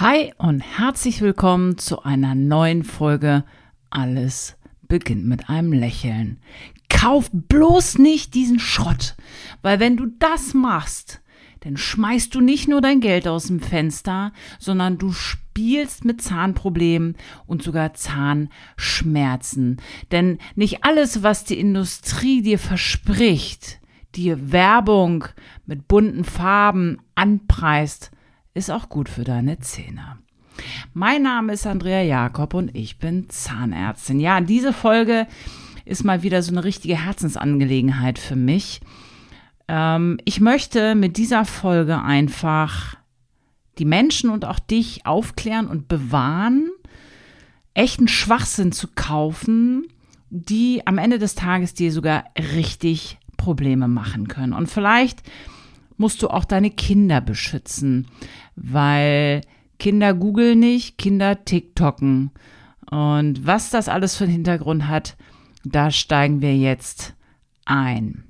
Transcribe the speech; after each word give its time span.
Hi 0.00 0.32
und 0.38 0.60
herzlich 0.60 1.22
willkommen 1.22 1.76
zu 1.76 2.04
einer 2.04 2.36
neuen 2.36 2.84
Folge 2.84 3.42
Alles 3.90 4.56
beginnt 4.86 5.26
mit 5.26 5.48
einem 5.48 5.72
Lächeln. 5.72 6.38
Kauf 6.88 7.30
bloß 7.32 7.98
nicht 7.98 8.34
diesen 8.34 8.60
Schrott, 8.60 9.16
weil 9.60 9.80
wenn 9.80 9.96
du 9.96 10.06
das 10.20 10.54
machst, 10.54 11.20
dann 11.64 11.76
schmeißt 11.76 12.32
du 12.32 12.40
nicht 12.40 12.68
nur 12.68 12.80
dein 12.80 13.00
Geld 13.00 13.26
aus 13.26 13.48
dem 13.48 13.58
Fenster, 13.58 14.32
sondern 14.60 14.98
du 14.98 15.10
spielst 15.10 16.04
mit 16.04 16.22
Zahnproblemen 16.22 17.16
und 17.48 17.64
sogar 17.64 17.92
Zahnschmerzen. 17.94 19.78
Denn 20.12 20.38
nicht 20.54 20.84
alles, 20.84 21.24
was 21.24 21.42
die 21.42 21.58
Industrie 21.58 22.40
dir 22.42 22.60
verspricht, 22.60 23.80
dir 24.14 24.52
Werbung 24.52 25.24
mit 25.66 25.88
bunten 25.88 26.22
Farben 26.22 26.98
anpreist, 27.16 28.12
ist 28.54 28.70
auch 28.70 28.88
gut 28.88 29.08
für 29.08 29.24
deine 29.24 29.58
Zähne. 29.60 30.18
Mein 30.92 31.22
Name 31.22 31.52
ist 31.52 31.66
Andrea 31.66 32.02
Jakob 32.02 32.54
und 32.54 32.74
ich 32.74 32.98
bin 32.98 33.28
Zahnärztin. 33.28 34.20
Ja, 34.20 34.40
diese 34.40 34.72
Folge 34.72 35.26
ist 35.84 36.04
mal 36.04 36.22
wieder 36.22 36.42
so 36.42 36.52
eine 36.52 36.64
richtige 36.64 37.02
Herzensangelegenheit 37.02 38.18
für 38.18 38.36
mich. 38.36 38.80
Ähm, 39.68 40.18
ich 40.24 40.40
möchte 40.40 40.94
mit 40.94 41.16
dieser 41.16 41.44
Folge 41.44 42.02
einfach 42.02 42.96
die 43.78 43.84
Menschen 43.84 44.30
und 44.30 44.44
auch 44.44 44.58
dich 44.58 45.06
aufklären 45.06 45.68
und 45.68 45.88
bewahren, 45.88 46.70
echten 47.74 48.08
Schwachsinn 48.08 48.72
zu 48.72 48.88
kaufen, 48.94 49.86
die 50.30 50.86
am 50.86 50.98
Ende 50.98 51.18
des 51.18 51.36
Tages 51.36 51.74
dir 51.74 51.92
sogar 51.92 52.24
richtig 52.56 53.18
Probleme 53.36 53.86
machen 53.88 54.28
können. 54.28 54.52
Und 54.52 54.68
vielleicht 54.68 55.22
musst 55.98 56.22
du 56.22 56.28
auch 56.28 56.44
deine 56.44 56.70
Kinder 56.70 57.20
beschützen, 57.20 58.06
weil 58.56 59.42
Kinder 59.78 60.14
googeln 60.14 60.60
nicht, 60.60 60.96
Kinder 60.96 61.44
TikToken. 61.44 62.30
Und 62.90 63.46
was 63.46 63.70
das 63.70 63.88
alles 63.88 64.16
für 64.16 64.24
einen 64.24 64.32
Hintergrund 64.32 64.88
hat, 64.88 65.16
da 65.64 65.90
steigen 65.90 66.40
wir 66.40 66.56
jetzt 66.56 67.14
ein. 67.66 68.24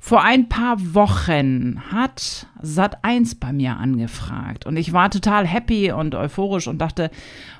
Vor 0.00 0.22
ein 0.22 0.48
paar 0.48 0.94
Wochen 0.94 1.80
hat 1.90 2.46
Sat1 2.62 3.38
bei 3.38 3.52
mir 3.52 3.76
angefragt 3.76 4.66
und 4.66 4.76
ich 4.76 4.92
war 4.92 5.10
total 5.10 5.46
happy 5.46 5.92
und 5.92 6.14
euphorisch 6.14 6.66
und 6.66 6.78
dachte, 6.78 7.10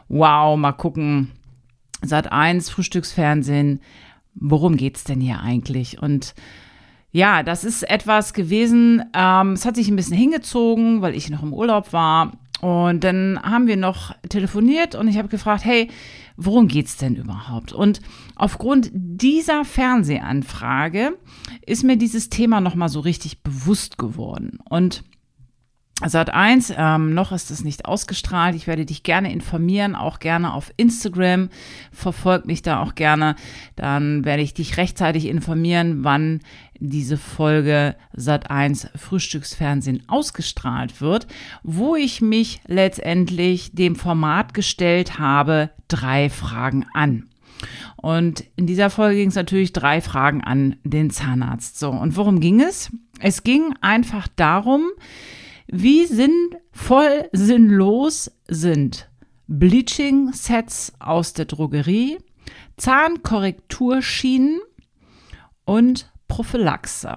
wow, 0.09 0.57
mal 0.57 0.73
gucken, 0.73 1.31
Sat1 2.05 2.71
Frühstücksfernsehen, 2.71 3.81
worum 4.35 4.77
geht's 4.77 5.05
denn 5.05 5.21
hier 5.21 5.41
eigentlich? 5.41 6.03
Und 6.03 6.35
ja, 7.13 7.43
das 7.43 7.63
ist 7.65 7.83
etwas 7.89 8.33
gewesen, 8.33 9.05
ähm, 9.15 9.53
es 9.53 9.67
hat 9.67 9.77
sich 9.77 9.89
ein 9.89 9.97
bisschen 9.97 10.17
hingezogen, 10.17 11.03
weil 11.03 11.15
ich 11.15 11.31
noch 11.31 11.43
im 11.43 11.53
Urlaub 11.53 11.93
war. 11.93 12.33
Und 12.63 13.03
dann 13.03 13.41
haben 13.43 13.67
wir 13.67 13.77
noch 13.77 14.15
telefoniert 14.29 14.95
und 14.95 15.09
ich 15.09 15.19
habe 15.19 15.29
gefragt, 15.29 15.65
hey, 15.65 15.89
worum 16.37 16.69
geht's 16.69 16.97
denn 16.97 17.17
überhaupt? 17.17 17.73
Und 17.73 18.01
aufgrund 18.37 18.91
dieser 18.95 19.65
Fernsehanfrage 19.65 21.19
ist 21.67 21.83
mir 21.83 21.97
dieses 21.97 22.31
Thema 22.31 22.61
nochmal 22.61 22.89
so 22.89 23.01
richtig 23.01 23.43
bewusst 23.43 23.99
geworden. 23.99 24.59
Und 24.69 25.03
Sat 26.07 26.35
1, 26.35 26.75
ähm, 26.77 27.15
noch 27.15 27.31
ist 27.33 27.51
es 27.51 27.63
nicht 27.63 27.85
ausgestrahlt. 27.85 28.57
Ich 28.57 28.67
werde 28.67 28.85
dich 28.85 29.03
gerne 29.03 29.33
informieren, 29.33 29.95
auch 29.95 30.19
gerne 30.19 30.53
auf 30.53 30.73
Instagram. 30.77 31.49
Verfolg 31.93 32.45
mich 32.45 32.63
da 32.63 32.83
auch 32.83 32.95
gerne. 32.95 33.37
Dann 33.77 34.25
werde 34.25 34.43
ich 34.43 34.53
dich 34.53 34.77
rechtzeitig 34.77 35.27
informieren, 35.27 36.03
wann 36.03 36.41
diese 36.81 37.17
Folge 37.17 37.95
Sat 38.13 38.51
1 38.51 38.89
Frühstücksfernsehen 38.97 40.03
ausgestrahlt 40.09 41.01
wird, 41.01 41.29
wo 41.63 41.95
ich 41.95 42.21
mich 42.21 42.61
letztendlich 42.67 43.73
dem 43.73 43.95
Format 43.95 44.55
gestellt 44.55 45.21
habe, 45.21 45.71
drei 45.87 46.29
Fragen 46.29 46.85
an. 46.95 47.29
Und 47.97 48.45
in 48.57 48.67
dieser 48.67 48.91
Folge 48.91 49.17
ging 49.19 49.29
es 49.29 49.37
natürlich 49.37 49.73
drei 49.73 50.01
Fragen 50.01 50.43
an 50.43 50.77
den 50.83 51.11
Zahnarzt. 51.11 51.79
So, 51.79 51.91
und 51.91 52.17
worum 52.17 52.41
ging 52.41 52.61
es? 52.61 52.91
Es 53.21 53.45
ging 53.45 53.75
einfach 53.81 54.27
darum, 54.35 54.83
wie 55.73 56.05
sinnvoll 56.05 57.29
sinnlos 57.33 58.31
sind 58.47 59.09
Bleaching-Sets 59.49 60.93
aus 61.01 61.33
der 61.33 61.47
Drogerie, 61.47 62.19
Zahnkorrekturschienen 62.77 64.61
und 65.65 66.13
Prophylaxe. 66.29 67.17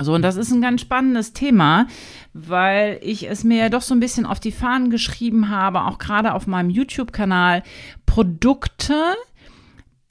So, 0.00 0.14
und 0.14 0.22
das 0.22 0.34
ist 0.34 0.50
ein 0.50 0.60
ganz 0.60 0.80
spannendes 0.80 1.32
Thema, 1.32 1.86
weil 2.32 2.98
ich 3.02 3.30
es 3.30 3.44
mir 3.44 3.58
ja 3.58 3.68
doch 3.68 3.82
so 3.82 3.94
ein 3.94 4.00
bisschen 4.00 4.26
auf 4.26 4.40
die 4.40 4.50
Fahnen 4.50 4.90
geschrieben 4.90 5.48
habe, 5.48 5.82
auch 5.82 5.98
gerade 5.98 6.34
auf 6.34 6.48
meinem 6.48 6.70
YouTube-Kanal, 6.70 7.62
Produkte, 8.04 9.14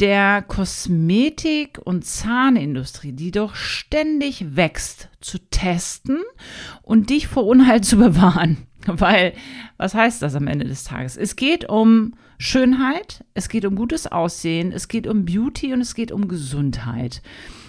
der 0.04 0.42
Kosmetik- 0.42 1.80
und 1.82 2.04
Zahnindustrie, 2.04 3.14
die 3.14 3.32
doch 3.32 3.56
ständig 3.56 4.58
wächst, 4.58 5.08
zu 5.22 5.38
testen 5.50 6.18
und 6.82 7.10
dich 7.10 7.28
vor 7.28 7.46
Unheil 7.46 7.80
zu 7.80 7.96
bewahren. 7.98 8.58
Weil, 8.86 9.32
was 9.78 9.96
heißt 9.96 10.22
das 10.22 10.36
am 10.36 10.48
Ende 10.48 10.66
des 10.66 10.84
Tages? 10.84 11.16
Es 11.16 11.38
geht 11.38 11.70
um 11.70 12.16
Schönheit, 12.38 13.24
es 13.34 13.48
geht 13.48 13.64
um 13.64 13.78
gutes 13.78 14.06
Aussehen, 14.06 14.74
es 14.74 14.90
geht 14.90 15.08
um 15.08 15.24
Beauty 15.24 15.72
und 15.72 15.80
es 15.80 15.96
geht 15.96 16.12
um 16.12 16.28
Gesundheit. 16.28 17.22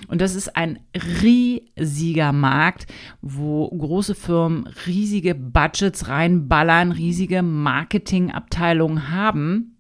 Und 0.08 0.20
das 0.20 0.34
ist 0.34 0.56
ein 0.56 0.80
riesiger 1.22 2.32
Markt, 2.32 2.88
wo 3.22 3.68
große 3.68 4.16
Firmen 4.16 4.66
riesige 4.88 5.36
Budgets 5.36 6.08
reinballern, 6.08 6.90
riesige 6.90 7.44
Marketingabteilungen 7.44 9.12
haben 9.12 9.73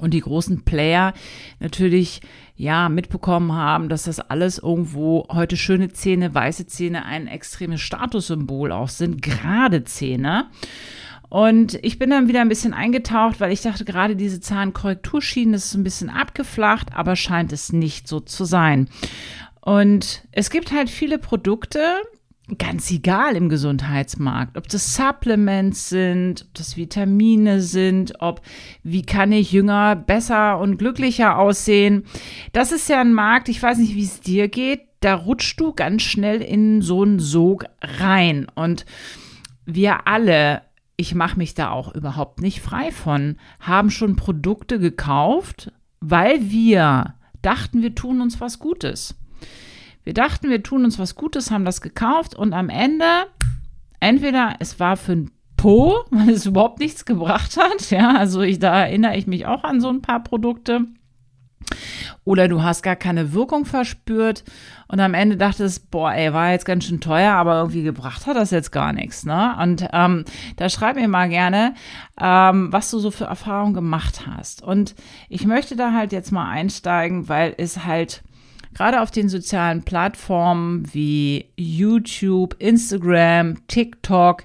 und 0.00 0.12
die 0.12 0.20
großen 0.20 0.64
Player 0.64 1.14
natürlich 1.60 2.20
ja 2.56 2.88
mitbekommen 2.88 3.52
haben, 3.52 3.88
dass 3.88 4.04
das 4.04 4.20
alles 4.20 4.58
irgendwo 4.58 5.26
heute 5.30 5.56
schöne 5.56 5.92
Zähne, 5.92 6.34
weiße 6.34 6.66
Zähne 6.66 7.04
ein 7.04 7.26
extremes 7.26 7.80
Statussymbol 7.80 8.72
auch 8.72 8.88
sind, 8.88 9.22
gerade 9.22 9.84
Zähne. 9.84 10.46
Und 11.28 11.74
ich 11.82 11.98
bin 11.98 12.10
dann 12.10 12.28
wieder 12.28 12.42
ein 12.42 12.48
bisschen 12.48 12.74
eingetaucht, 12.74 13.40
weil 13.40 13.50
ich 13.50 13.62
dachte, 13.62 13.84
gerade 13.84 14.14
diese 14.14 14.40
Zahnkorrekturschienen 14.40 15.54
ist 15.54 15.74
ein 15.74 15.82
bisschen 15.82 16.08
abgeflacht, 16.08 16.94
aber 16.94 17.16
scheint 17.16 17.52
es 17.52 17.72
nicht 17.72 18.06
so 18.06 18.20
zu 18.20 18.44
sein. 18.44 18.88
Und 19.60 20.22
es 20.30 20.50
gibt 20.50 20.70
halt 20.70 20.90
viele 20.90 21.18
Produkte, 21.18 21.80
ganz 22.58 22.90
egal 22.90 23.36
im 23.36 23.48
Gesundheitsmarkt, 23.48 24.58
ob 24.58 24.68
das 24.68 24.94
Supplements 24.94 25.88
sind, 25.88 26.42
ob 26.42 26.54
das 26.54 26.76
Vitamine 26.76 27.60
sind, 27.60 28.20
ob 28.20 28.42
wie 28.82 29.02
kann 29.02 29.32
ich 29.32 29.52
jünger, 29.52 29.96
besser 29.96 30.58
und 30.58 30.76
glücklicher 30.76 31.38
aussehen. 31.38 32.04
Das 32.52 32.70
ist 32.70 32.88
ja 32.88 33.00
ein 33.00 33.14
Markt, 33.14 33.48
ich 33.48 33.62
weiß 33.62 33.78
nicht, 33.78 33.94
wie 33.94 34.04
es 34.04 34.20
dir 34.20 34.48
geht, 34.48 34.82
da 35.00 35.14
rutschst 35.14 35.58
du 35.58 35.72
ganz 35.72 36.02
schnell 36.02 36.42
in 36.42 36.82
so 36.82 37.02
einen 37.02 37.18
Sog 37.18 37.64
rein 37.80 38.46
und 38.54 38.84
wir 39.64 40.06
alle 40.06 40.62
ich 40.96 41.14
mache 41.14 41.38
mich 41.38 41.54
da 41.54 41.70
auch 41.70 41.94
überhaupt 41.94 42.40
nicht 42.40 42.60
frei 42.60 42.92
von, 42.92 43.36
haben 43.60 43.90
schon 43.90 44.16
Produkte 44.16 44.78
gekauft, 44.78 45.72
weil 46.00 46.50
wir 46.50 47.14
dachten, 47.42 47.82
wir 47.82 47.94
tun 47.94 48.20
uns 48.20 48.40
was 48.40 48.58
Gutes. 48.58 49.16
Wir 50.04 50.14
dachten, 50.14 50.50
wir 50.50 50.62
tun 50.62 50.84
uns 50.84 50.98
was 50.98 51.14
Gutes, 51.14 51.50
haben 51.50 51.64
das 51.64 51.80
gekauft 51.80 52.34
und 52.34 52.52
am 52.52 52.68
Ende, 52.68 53.26
entweder 54.00 54.56
es 54.60 54.78
war 54.78 54.96
für 54.96 55.12
ein 55.12 55.30
Po, 55.56 56.04
weil 56.10 56.28
es 56.30 56.44
überhaupt 56.44 56.78
nichts 56.78 57.06
gebracht 57.06 57.56
hat. 57.56 57.90
Ja, 57.90 58.14
also 58.16 58.42
ich, 58.42 58.58
da 58.58 58.82
erinnere 58.82 59.16
ich 59.16 59.26
mich 59.26 59.46
auch 59.46 59.64
an 59.64 59.80
so 59.80 59.88
ein 59.88 60.02
paar 60.02 60.22
Produkte. 60.22 60.82
Oder 62.24 62.48
du 62.48 62.62
hast 62.62 62.82
gar 62.82 62.96
keine 62.96 63.32
Wirkung 63.32 63.64
verspürt 63.64 64.44
und 64.88 65.00
am 65.00 65.14
Ende 65.14 65.38
dachtest, 65.38 65.90
boah, 65.90 66.12
ey, 66.12 66.32
war 66.34 66.52
jetzt 66.52 66.66
ganz 66.66 66.84
schön 66.84 67.00
teuer, 67.00 67.32
aber 67.32 67.58
irgendwie 67.58 67.82
gebracht 67.82 68.26
hat 68.26 68.36
das 68.36 68.50
jetzt 68.50 68.72
gar 68.72 68.92
nichts. 68.92 69.24
Ne? 69.24 69.56
Und 69.60 69.88
ähm, 69.92 70.24
da 70.56 70.68
schreib 70.68 70.96
mir 70.96 71.08
mal 71.08 71.30
gerne, 71.30 71.74
ähm, 72.20 72.70
was 72.70 72.90
du 72.90 72.98
so 72.98 73.10
für 73.10 73.24
Erfahrungen 73.24 73.72
gemacht 73.72 74.26
hast. 74.26 74.62
Und 74.62 74.94
ich 75.30 75.46
möchte 75.46 75.76
da 75.76 75.92
halt 75.92 76.12
jetzt 76.12 76.32
mal 76.32 76.48
einsteigen, 76.50 77.28
weil 77.28 77.54
es 77.56 77.86
halt 77.86 78.22
gerade 78.74 79.00
auf 79.00 79.10
den 79.10 79.28
sozialen 79.28 79.82
Plattformen 79.82 80.92
wie 80.92 81.46
YouTube, 81.56 82.56
Instagram, 82.58 83.66
TikTok, 83.68 84.44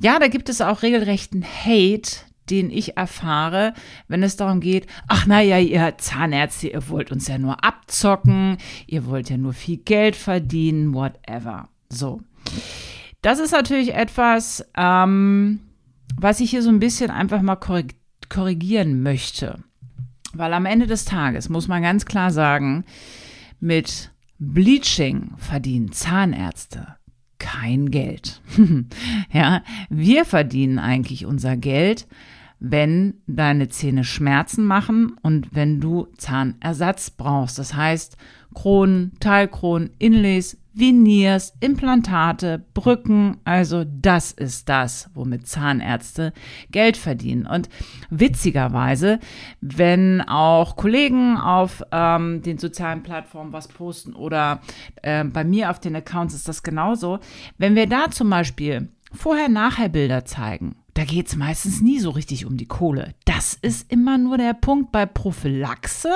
ja, 0.00 0.18
da 0.18 0.28
gibt 0.28 0.48
es 0.48 0.60
auch 0.60 0.82
regelrechten 0.82 1.44
Hate, 1.44 2.20
den 2.50 2.70
ich 2.70 2.96
erfahre, 2.96 3.74
wenn 4.06 4.22
es 4.22 4.36
darum 4.36 4.60
geht, 4.60 4.86
ach 5.06 5.26
naja, 5.26 5.58
ihr 5.58 5.94
Zahnärzte, 5.98 6.68
ihr 6.68 6.88
wollt 6.88 7.12
uns 7.12 7.28
ja 7.28 7.38
nur 7.38 7.62
abzocken, 7.64 8.58
ihr 8.86 9.06
wollt 9.06 9.28
ja 9.28 9.36
nur 9.36 9.52
viel 9.52 9.78
Geld 9.78 10.16
verdienen, 10.16 10.94
whatever. 10.94 11.68
So. 11.90 12.20
Das 13.22 13.40
ist 13.40 13.52
natürlich 13.52 13.94
etwas, 13.94 14.64
ähm, 14.76 15.60
was 16.16 16.40
ich 16.40 16.50
hier 16.50 16.62
so 16.62 16.70
ein 16.70 16.80
bisschen 16.80 17.10
einfach 17.10 17.42
mal 17.42 17.58
korrigieren 18.28 19.02
möchte. 19.02 19.58
Weil 20.32 20.52
am 20.52 20.66
Ende 20.66 20.86
des 20.86 21.04
Tages 21.04 21.48
muss 21.48 21.68
man 21.68 21.82
ganz 21.82 22.04
klar 22.04 22.30
sagen, 22.30 22.84
mit 23.60 24.12
Bleaching 24.38 25.32
verdienen 25.36 25.92
Zahnärzte 25.92 26.98
kein 27.38 27.90
Geld. 27.90 28.42
ja, 29.32 29.62
wir 29.88 30.24
verdienen 30.24 30.78
eigentlich 30.78 31.24
unser 31.26 31.56
Geld, 31.56 32.06
wenn 32.60 33.14
deine 33.26 33.68
Zähne 33.68 34.04
Schmerzen 34.04 34.64
machen 34.64 35.16
und 35.22 35.54
wenn 35.54 35.80
du 35.80 36.08
Zahnersatz 36.16 37.10
brauchst. 37.10 37.58
Das 37.58 37.74
heißt, 37.74 38.16
Kronen, 38.54 39.12
Teilkronen, 39.20 39.90
Inlays, 39.98 40.58
Veneers, 40.78 41.54
Implantate, 41.60 42.64
Brücken, 42.74 43.38
also 43.44 43.84
das 43.84 44.32
ist 44.32 44.68
das, 44.68 45.10
womit 45.14 45.46
Zahnärzte 45.46 46.32
Geld 46.70 46.96
verdienen. 46.96 47.46
Und 47.46 47.68
witzigerweise, 48.10 49.18
wenn 49.60 50.20
auch 50.20 50.76
Kollegen 50.76 51.36
auf 51.36 51.82
ähm, 51.90 52.42
den 52.42 52.58
sozialen 52.58 53.02
Plattformen 53.02 53.52
was 53.52 53.68
posten 53.68 54.14
oder 54.14 54.60
äh, 55.02 55.24
bei 55.24 55.44
mir 55.44 55.70
auf 55.70 55.80
den 55.80 55.96
Accounts 55.96 56.34
ist 56.34 56.48
das 56.48 56.62
genauso, 56.62 57.18
wenn 57.56 57.74
wir 57.74 57.86
da 57.86 58.10
zum 58.10 58.30
Beispiel 58.30 58.88
Vorher-Nachher-Bilder 59.12 60.24
zeigen, 60.24 60.76
da 60.94 61.04
geht 61.04 61.28
es 61.28 61.36
meistens 61.36 61.80
nie 61.80 61.98
so 62.00 62.10
richtig 62.10 62.44
um 62.44 62.56
die 62.56 62.66
Kohle. 62.66 63.14
Das 63.24 63.54
ist 63.54 63.90
immer 63.90 64.18
nur 64.18 64.36
der 64.36 64.52
Punkt 64.52 64.92
bei 64.92 65.06
Prophylaxe 65.06 66.10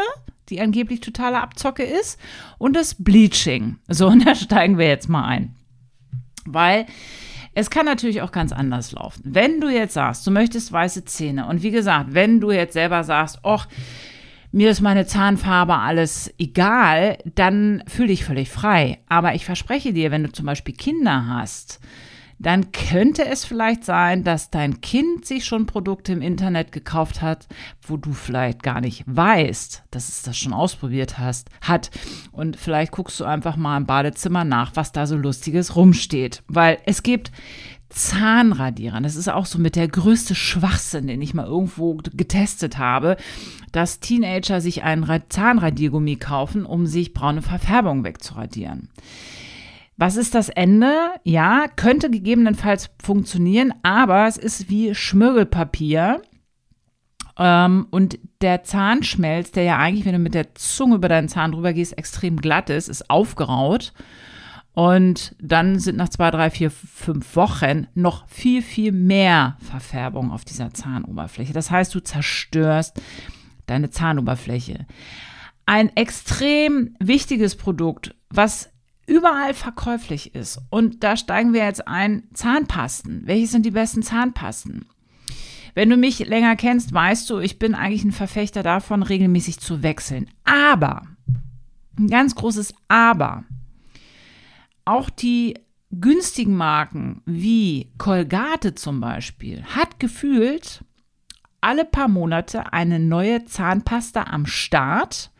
die 0.52 0.60
angeblich 0.60 1.00
totale 1.00 1.40
Abzocke 1.40 1.82
ist, 1.82 2.20
und 2.58 2.76
das 2.76 2.94
Bleaching. 3.02 3.78
So, 3.88 4.06
und 4.12 4.26
da 4.26 4.34
steigen 4.34 4.78
wir 4.78 4.86
jetzt 4.86 5.08
mal 5.08 5.24
ein. 5.24 5.56
Weil 6.44 6.86
es 7.54 7.70
kann 7.70 7.86
natürlich 7.86 8.22
auch 8.22 8.32
ganz 8.32 8.52
anders 8.52 8.92
laufen. 8.92 9.22
Wenn 9.24 9.60
du 9.60 9.68
jetzt 9.68 9.94
sagst, 9.94 10.26
du 10.26 10.30
möchtest 10.30 10.72
weiße 10.72 11.04
Zähne 11.04 11.46
und 11.46 11.62
wie 11.62 11.70
gesagt, 11.70 12.14
wenn 12.14 12.40
du 12.40 12.50
jetzt 12.50 12.72
selber 12.72 13.04
sagst, 13.04 13.40
ach, 13.42 13.66
mir 14.52 14.70
ist 14.70 14.82
meine 14.82 15.06
Zahnfarbe 15.06 15.74
alles 15.76 16.32
egal, 16.38 17.18
dann 17.34 17.82
fühl 17.86 18.08
dich 18.08 18.24
völlig 18.24 18.50
frei. 18.50 18.98
Aber 19.08 19.34
ich 19.34 19.46
verspreche 19.46 19.94
dir, 19.94 20.10
wenn 20.10 20.24
du 20.24 20.32
zum 20.32 20.44
Beispiel 20.44 20.74
Kinder 20.74 21.26
hast, 21.26 21.80
dann 22.42 22.72
könnte 22.72 23.24
es 23.24 23.44
vielleicht 23.44 23.84
sein, 23.84 24.24
dass 24.24 24.50
dein 24.50 24.80
Kind 24.80 25.24
sich 25.24 25.44
schon 25.44 25.66
Produkte 25.66 26.12
im 26.12 26.22
Internet 26.22 26.72
gekauft 26.72 27.22
hat, 27.22 27.46
wo 27.82 27.96
du 27.96 28.12
vielleicht 28.12 28.62
gar 28.62 28.80
nicht 28.80 29.04
weißt, 29.06 29.84
dass 29.90 30.08
es 30.08 30.22
das 30.22 30.36
schon 30.36 30.52
ausprobiert 30.52 31.18
hast, 31.18 31.50
hat. 31.60 31.90
Und 32.32 32.56
vielleicht 32.56 32.92
guckst 32.92 33.18
du 33.20 33.24
einfach 33.24 33.56
mal 33.56 33.76
im 33.76 33.86
Badezimmer 33.86 34.44
nach, 34.44 34.72
was 34.74 34.92
da 34.92 35.06
so 35.06 35.16
lustiges 35.16 35.76
rumsteht. 35.76 36.42
Weil 36.48 36.78
es 36.84 37.02
gibt 37.02 37.30
Zahnradierer. 37.90 39.00
Das 39.00 39.16
ist 39.16 39.28
auch 39.28 39.46
so 39.46 39.58
mit 39.58 39.76
der 39.76 39.86
größte 39.86 40.34
Schwachsinn, 40.34 41.06
den 41.06 41.22
ich 41.22 41.34
mal 41.34 41.46
irgendwo 41.46 41.94
getestet 41.94 42.78
habe, 42.78 43.16
dass 43.70 44.00
Teenager 44.00 44.60
sich 44.60 44.82
einen 44.82 45.06
Zahnradiergummi 45.28 46.16
kaufen, 46.16 46.64
um 46.66 46.86
sich 46.86 47.12
braune 47.12 47.42
Verfärbung 47.42 48.02
wegzuradieren. 48.04 48.88
Was 50.02 50.16
ist 50.16 50.34
das 50.34 50.48
Ende? 50.48 50.92
Ja, 51.22 51.66
könnte 51.76 52.10
gegebenenfalls 52.10 52.90
funktionieren, 53.00 53.72
aber 53.84 54.26
es 54.26 54.36
ist 54.36 54.68
wie 54.68 54.96
Schmirgelpapier. 54.96 56.22
Ähm, 57.38 57.86
und 57.92 58.18
der 58.40 58.64
Zahnschmelz, 58.64 59.52
der 59.52 59.62
ja 59.62 59.78
eigentlich, 59.78 60.04
wenn 60.04 60.14
du 60.14 60.18
mit 60.18 60.34
der 60.34 60.56
Zunge 60.56 60.96
über 60.96 61.08
deinen 61.08 61.28
Zahn 61.28 61.52
drüber 61.52 61.72
gehst, 61.72 61.96
extrem 61.96 62.38
glatt 62.38 62.68
ist, 62.68 62.88
ist 62.88 63.10
aufgeraut. 63.10 63.92
Und 64.72 65.36
dann 65.40 65.78
sind 65.78 65.98
nach 65.98 66.08
zwei, 66.08 66.32
drei, 66.32 66.50
vier, 66.50 66.72
fünf 66.72 67.36
Wochen 67.36 67.86
noch 67.94 68.26
viel, 68.26 68.60
viel 68.60 68.90
mehr 68.90 69.56
Verfärbung 69.60 70.32
auf 70.32 70.44
dieser 70.44 70.74
Zahnoberfläche. 70.74 71.52
Das 71.52 71.70
heißt, 71.70 71.94
du 71.94 72.00
zerstörst 72.00 73.00
deine 73.66 73.90
Zahnoberfläche. 73.90 74.84
Ein 75.64 75.94
extrem 75.94 76.96
wichtiges 76.98 77.54
Produkt, 77.54 78.16
was 78.30 78.71
überall 79.06 79.54
verkäuflich 79.54 80.34
ist. 80.34 80.60
Und 80.70 81.02
da 81.02 81.16
steigen 81.16 81.52
wir 81.52 81.64
jetzt 81.64 81.86
ein, 81.88 82.24
Zahnpasten. 82.34 83.22
Welche 83.26 83.46
sind 83.46 83.66
die 83.66 83.70
besten 83.70 84.02
Zahnpasten? 84.02 84.86
Wenn 85.74 85.88
du 85.88 85.96
mich 85.96 86.18
länger 86.20 86.56
kennst, 86.56 86.92
weißt 86.92 87.28
du, 87.30 87.38
ich 87.38 87.58
bin 87.58 87.74
eigentlich 87.74 88.04
ein 88.04 88.12
Verfechter 88.12 88.62
davon, 88.62 89.02
regelmäßig 89.02 89.58
zu 89.58 89.82
wechseln. 89.82 90.30
Aber, 90.44 91.02
ein 91.98 92.08
ganz 92.08 92.34
großes 92.34 92.74
Aber, 92.88 93.44
auch 94.84 95.08
die 95.08 95.54
günstigen 95.90 96.56
Marken 96.56 97.22
wie 97.26 97.92
Colgate 97.98 98.74
zum 98.74 99.00
Beispiel 99.00 99.62
hat 99.64 100.00
gefühlt 100.00 100.84
alle 101.60 101.84
paar 101.84 102.08
Monate 102.08 102.72
eine 102.72 102.98
neue 102.98 103.44
Zahnpasta 103.44 104.24
am 104.24 104.46
Start 104.46 105.30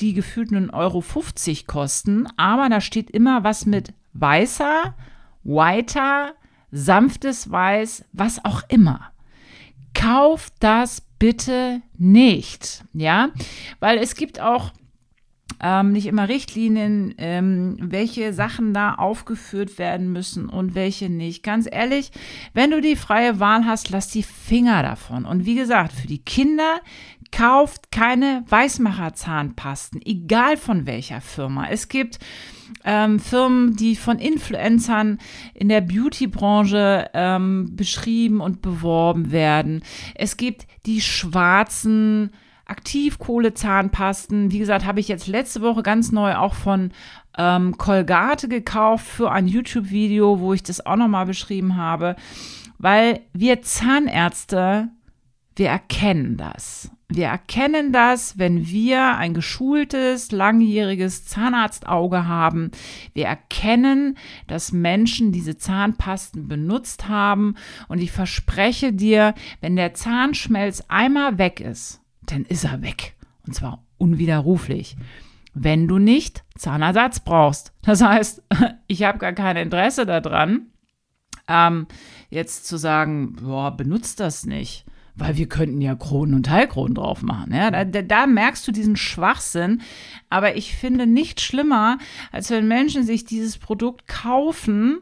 die 0.00 0.14
gefühlt 0.14 0.50
nur 0.50 0.60
1,50 0.60 0.72
Euro 0.74 1.64
kosten, 1.66 2.26
aber 2.36 2.68
da 2.68 2.80
steht 2.80 3.10
immer 3.10 3.44
was 3.44 3.66
mit 3.66 3.92
weißer, 4.14 4.94
whiter, 5.44 6.34
sanftes 6.70 7.50
Weiß, 7.50 8.04
was 8.12 8.44
auch 8.44 8.62
immer. 8.68 9.12
Kauf 9.94 10.50
das 10.60 11.00
bitte 11.18 11.80
nicht, 11.96 12.84
ja, 12.92 13.30
weil 13.80 13.98
es 13.98 14.14
gibt 14.14 14.40
auch 14.40 14.72
ähm, 15.62 15.92
nicht 15.92 16.06
immer 16.06 16.28
Richtlinien, 16.28 17.14
ähm, 17.18 17.76
welche 17.80 18.32
Sachen 18.32 18.74
da 18.74 18.94
aufgeführt 18.94 19.78
werden 19.78 20.12
müssen 20.12 20.48
und 20.48 20.74
welche 20.74 21.08
nicht. 21.08 21.42
Ganz 21.42 21.66
ehrlich, 21.70 22.10
wenn 22.52 22.70
du 22.70 22.80
die 22.80 22.96
freie 22.96 23.40
Wahl 23.40 23.64
hast, 23.64 23.90
lass 23.90 24.08
die 24.08 24.22
Finger 24.22 24.82
davon. 24.82 25.24
Und 25.24 25.46
wie 25.46 25.54
gesagt, 25.54 25.92
für 25.92 26.06
die 26.06 26.18
Kinder 26.18 26.80
kauft 27.36 27.92
keine 27.92 28.44
Weißmacher-Zahnpasten, 28.48 30.00
egal 30.02 30.56
von 30.56 30.86
welcher 30.86 31.20
Firma. 31.20 31.68
Es 31.68 31.88
gibt 31.88 32.18
ähm, 32.82 33.20
Firmen, 33.20 33.76
die 33.76 33.94
von 33.94 34.18
Influencern 34.18 35.18
in 35.52 35.68
der 35.68 35.82
Beauty-Branche 35.82 37.10
ähm, 37.12 37.76
beschrieben 37.76 38.40
und 38.40 38.62
beworben 38.62 39.32
werden. 39.32 39.82
Es 40.14 40.38
gibt 40.38 40.66
die 40.86 41.02
schwarzen 41.02 42.30
Aktivkohle-Zahnpasten. 42.64 44.50
Wie 44.50 44.58
gesagt, 44.58 44.86
habe 44.86 45.00
ich 45.00 45.08
jetzt 45.08 45.26
letzte 45.26 45.60
Woche 45.60 45.82
ganz 45.82 46.12
neu 46.12 46.36
auch 46.36 46.54
von 46.54 46.90
ähm, 47.36 47.76
Colgate 47.76 48.48
gekauft 48.48 49.06
für 49.06 49.30
ein 49.30 49.46
YouTube-Video, 49.46 50.40
wo 50.40 50.54
ich 50.54 50.62
das 50.62 50.86
auch 50.86 50.96
nochmal 50.96 51.26
beschrieben 51.26 51.76
habe. 51.76 52.16
Weil 52.78 53.20
wir 53.34 53.60
Zahnärzte, 53.60 54.88
wir 55.56 55.70
erkennen 55.70 56.36
das. 56.36 56.90
Wir 57.08 57.28
erkennen 57.28 57.92
das, 57.92 58.38
wenn 58.38 58.66
wir 58.66 59.16
ein 59.16 59.32
geschultes, 59.32 60.32
langjähriges 60.32 61.24
Zahnarztauge 61.24 62.26
haben. 62.26 62.72
Wir 63.14 63.26
erkennen, 63.26 64.18
dass 64.48 64.72
Menschen 64.72 65.32
diese 65.32 65.56
Zahnpasten 65.56 66.46
benutzt 66.46 67.08
haben. 67.08 67.54
Und 67.88 68.00
ich 68.00 68.12
verspreche 68.12 68.92
dir, 68.92 69.34
wenn 69.60 69.76
der 69.76 69.94
Zahnschmelz 69.94 70.84
einmal 70.88 71.38
weg 71.38 71.60
ist, 71.60 72.02
dann 72.26 72.44
ist 72.44 72.64
er 72.64 72.82
weg. 72.82 73.14
Und 73.46 73.54
zwar 73.54 73.82
unwiderruflich. 73.96 74.96
Wenn 75.54 75.88
du 75.88 75.98
nicht 75.98 76.44
Zahnersatz 76.58 77.20
brauchst. 77.20 77.72
Das 77.82 78.02
heißt, 78.02 78.42
ich 78.88 79.04
habe 79.04 79.18
gar 79.18 79.32
kein 79.32 79.56
Interesse 79.56 80.04
daran, 80.04 80.66
ähm, 81.48 81.86
jetzt 82.28 82.66
zu 82.66 82.76
sagen, 82.76 83.36
boah, 83.36 83.74
benutzt 83.74 84.20
das 84.20 84.44
nicht 84.44 84.84
weil 85.16 85.36
wir 85.36 85.48
könnten 85.48 85.80
ja 85.80 85.94
Kronen 85.94 86.34
und 86.34 86.46
Teilkronen 86.46 86.94
drauf 86.94 87.22
machen. 87.22 87.52
Ja, 87.52 87.70
da, 87.70 88.02
da, 88.02 88.26
merkst 88.26 88.66
du 88.68 88.72
diesen 88.72 88.96
Schwachsinn. 88.96 89.82
Aber 90.28 90.56
ich 90.56 90.76
finde 90.76 91.06
nicht 91.06 91.40
schlimmer, 91.40 91.98
als 92.32 92.50
wenn 92.50 92.68
Menschen 92.68 93.04
sich 93.04 93.24
dieses 93.24 93.58
Produkt 93.58 94.06
kaufen 94.06 94.98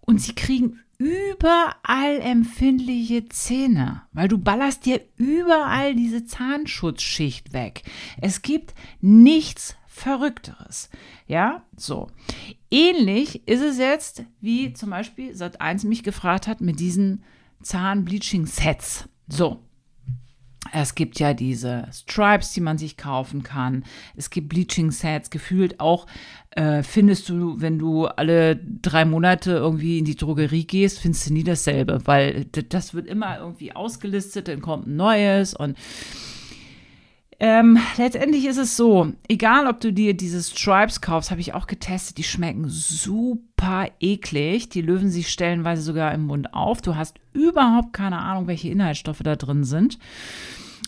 und 0.00 0.20
sie 0.20 0.34
kriegen 0.34 0.78
überall 0.98 2.20
empfindliche 2.20 3.26
Zähne, 3.28 4.02
weil 4.12 4.28
du 4.28 4.36
ballerst 4.38 4.84
dir 4.84 5.00
überall 5.16 5.94
diese 5.94 6.26
Zahnschutzschicht 6.26 7.52
weg. 7.52 7.82
Es 8.20 8.42
gibt 8.42 8.74
nichts 9.00 9.76
Verrückteres. 9.86 10.88
Ja, 11.26 11.64
so. 11.76 12.08
Ähnlich 12.70 13.46
ist 13.46 13.60
es 13.60 13.76
jetzt, 13.76 14.24
wie 14.40 14.72
zum 14.72 14.90
Beispiel 14.90 15.32
Sat1 15.32 15.86
mich 15.86 16.02
gefragt 16.02 16.46
hat 16.46 16.60
mit 16.60 16.80
diesen 16.80 17.22
Zahnbleaching-Sets. 17.62 19.09
So. 19.30 19.60
Es 20.72 20.94
gibt 20.94 21.18
ja 21.18 21.34
diese 21.34 21.88
Stripes, 21.90 22.52
die 22.52 22.60
man 22.60 22.78
sich 22.78 22.96
kaufen 22.96 23.42
kann. 23.42 23.84
Es 24.14 24.30
gibt 24.30 24.50
Bleaching-Sets. 24.50 25.30
Gefühlt 25.30 25.80
auch 25.80 26.06
äh, 26.50 26.82
findest 26.82 27.28
du, 27.28 27.60
wenn 27.60 27.78
du 27.78 28.06
alle 28.06 28.56
drei 28.56 29.04
Monate 29.04 29.52
irgendwie 29.52 29.98
in 29.98 30.04
die 30.04 30.16
Drogerie 30.16 30.66
gehst, 30.66 31.00
findest 31.00 31.28
du 31.28 31.32
nie 31.32 31.44
dasselbe, 31.44 32.00
weil 32.04 32.44
das 32.44 32.94
wird 32.94 33.06
immer 33.08 33.38
irgendwie 33.38 33.74
ausgelistet, 33.74 34.48
dann 34.48 34.60
kommt 34.60 34.86
ein 34.86 34.96
neues 34.96 35.54
und 35.54 35.76
ähm, 37.42 37.78
letztendlich 37.96 38.44
ist 38.44 38.58
es 38.58 38.76
so, 38.76 39.14
egal 39.26 39.66
ob 39.66 39.80
du 39.80 39.94
dir 39.94 40.12
diese 40.14 40.42
Stripes 40.42 41.00
kaufst, 41.00 41.30
habe 41.30 41.40
ich 41.40 41.54
auch 41.54 41.66
getestet, 41.66 42.18
die 42.18 42.22
schmecken 42.22 42.68
super 42.68 43.88
eklig. 43.98 44.68
Die 44.68 44.82
lösen 44.82 45.08
sich 45.08 45.30
stellenweise 45.30 45.80
sogar 45.80 46.12
im 46.12 46.26
Mund 46.26 46.52
auf. 46.52 46.82
Du 46.82 46.96
hast 46.96 47.18
überhaupt 47.32 47.94
keine 47.94 48.18
Ahnung, 48.18 48.46
welche 48.46 48.68
Inhaltsstoffe 48.68 49.22
da 49.24 49.36
drin 49.36 49.64
sind. 49.64 49.98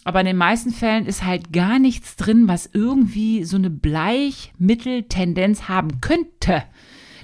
Aber 0.04 0.21
in 0.21 0.26
den 0.26 0.37
meisten 0.37 0.73
Fällen 0.73 1.06
ist 1.06 1.25
halt 1.25 1.54
gar 1.54 1.78
nichts 1.78 2.16
drin, 2.16 2.49
was 2.49 2.68
irgendwie 2.71 3.44
so 3.44 3.56
eine 3.56 3.71
Bleichmitteltendenz 3.71 5.68
haben 5.68 6.02
könnte. 6.02 6.64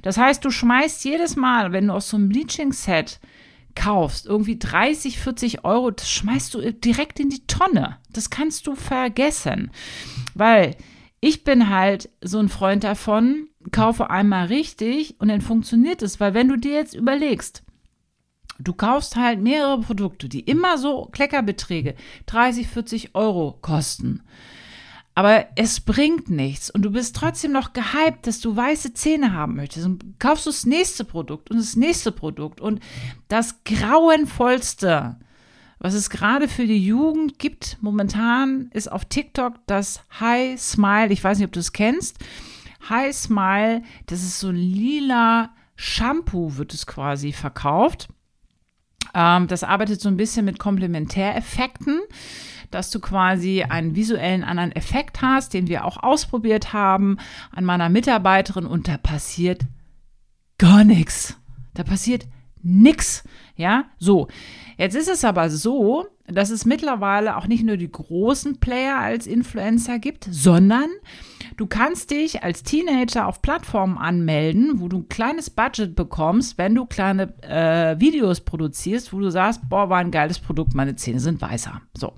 Das 0.01 0.17
heißt, 0.17 0.43
du 0.43 0.51
schmeißt 0.51 1.05
jedes 1.05 1.37
Mal, 1.37 1.73
wenn 1.73 1.89
du 1.89 1.93
aus 1.93 2.09
so 2.09 2.17
einem 2.17 2.31
Bleaching-Set 2.31 3.21
kaufst, 3.79 4.27
irgendwie 4.27 4.59
30, 4.59 5.21
40 5.21 5.65
Euro, 5.65 5.93
das 5.93 6.11
schmeißt 6.11 6.53
du 6.53 6.73
direkt 6.73 7.21
in 7.21 7.31
die 7.31 7.47
Tonne. 7.47 7.99
Das 8.13 8.29
kannst 8.29 8.67
du 8.67 8.75
vergessen. 8.75 9.71
Weil 10.35 10.77
ich 11.21 11.45
bin 11.45 11.71
halt 11.71 12.11
so 12.21 12.41
ein 12.41 12.49
Freund 12.49 12.83
davon, 12.83 13.49
kaufe 13.71 14.11
einmal 14.11 14.47
richtig 14.47 15.21
und 15.21 15.29
dann 15.29 15.41
funktioniert 15.41 16.03
es. 16.03 16.19
Weil 16.19 16.35
wenn 16.35 16.49
du 16.49 16.57
dir 16.57 16.75
jetzt 16.75 16.95
überlegst, 16.95 17.63
du 18.59 18.73
kaufst 18.73 19.15
halt 19.15 19.41
mehrere 19.41 19.81
Produkte, 19.81 20.29
die 20.29 20.41
immer 20.41 20.77
so 20.77 21.07
Kleckerbeträge, 21.13 21.95
30, 22.27 22.67
40 22.67 23.15
Euro 23.15 23.59
kosten 23.63 24.25
aber 25.19 25.47
es 25.57 25.81
bringt 25.81 26.31
nichts 26.31 26.71
und 26.71 26.83
du 26.83 26.93
bist 26.93 27.17
trotzdem 27.17 27.51
noch 27.51 27.73
gehypt, 27.73 28.29
dass 28.29 28.39
du 28.39 28.55
weiße 28.55 28.95
Zähne 28.95 29.33
haben 29.33 29.57
möchtest 29.57 29.85
und 29.85 30.21
kaufst 30.21 30.47
du 30.47 30.51
das 30.51 30.65
nächste 30.65 31.05
Produkt 31.05 31.51
und 31.51 31.57
das 31.57 31.75
nächste 31.75 32.13
Produkt 32.13 32.61
und 32.61 32.79
das 33.27 33.65
grauenvollste, 33.65 35.17
was 35.81 35.95
es 35.95 36.09
gerade 36.09 36.47
für 36.47 36.69
die 36.69 36.87
Jugend 36.87 37.41
gibt 37.41 37.79
momentan, 37.81 38.71
ist 38.73 38.93
auf 38.93 39.07
TikTok 39.07 39.55
das 39.67 40.05
High 40.21 40.57
Smile. 40.61 41.09
Ich 41.09 41.25
weiß 41.25 41.39
nicht, 41.39 41.47
ob 41.47 41.53
du 41.53 41.59
es 41.59 41.73
kennst. 41.73 42.19
High 42.89 43.13
Smile, 43.13 43.83
das 44.07 44.23
ist 44.23 44.39
so 44.39 44.51
ein 44.51 44.55
lila 44.55 45.51
Shampoo, 45.75 46.59
wird 46.59 46.73
es 46.73 46.87
quasi 46.87 47.33
verkauft. 47.33 48.09
Ähm, 49.15 49.49
das 49.49 49.65
arbeitet 49.65 50.01
so 50.01 50.09
ein 50.09 50.17
bisschen 50.17 50.45
mit 50.45 50.61
Komplementäreffekten 50.61 52.03
dass 52.71 52.91
du 52.91 53.01
quasi 53.01 53.63
einen 53.63 53.95
visuellen 53.95 54.45
anderen 54.45 54.73
Effekt 54.73 55.23
hast, 55.23 55.55
den 55.55 55.69
wir 55.69 55.85
auch 55.85 56.03
ausprobiert 56.03 56.73
haben 56.73 57.19
an 57.53 57.65
meiner 57.65 57.89
Mitarbeiterin 57.89 58.67
und 58.67 58.89
da 58.89 58.97
passiert 58.97 59.63
gar 60.59 60.85
nichts. 60.85 61.37
Da 61.75 61.85
passiert 61.85 62.27
nichts. 62.63 63.25
Ja, 63.57 63.85
so. 63.99 64.29
Jetzt 64.77 64.97
ist 64.97 65.09
es 65.09 65.25
aber 65.25 65.51
so, 65.51 66.07
dass 66.31 66.51
es 66.51 66.65
mittlerweile 66.65 67.37
auch 67.37 67.47
nicht 67.47 67.65
nur 67.65 67.77
die 67.77 67.91
großen 67.91 68.61
Player 68.61 68.99
als 68.99 69.27
Influencer 69.27 69.99
gibt, 69.99 70.29
sondern 70.31 70.89
du 71.57 71.67
kannst 71.67 72.11
dich 72.11 72.43
als 72.43 72.63
Teenager 72.63 73.27
auf 73.27 73.41
Plattformen 73.41 73.99
anmelden, 73.99 74.81
wo 74.81 74.89
du 74.89 74.99
ein 74.99 75.09
kleines 75.09 75.51
Budget 75.51 75.97
bekommst, 75.97 76.59
wenn 76.59 76.75
du 76.75 76.85
kleine 76.87 77.33
äh, 77.43 77.99
Videos 77.99 78.41
produzierst, 78.41 79.13
wo 79.13 79.21
du 79.21 79.31
sagst, 79.31 79.69
boah, 79.69 79.89
war 79.89 79.99
ein 79.99 80.11
geiles 80.11 80.39
Produkt, 80.39 80.75
meine 80.75 80.97
Zähne 80.97 81.21
sind 81.21 81.41
weißer. 81.41 81.81
So. 81.97 82.13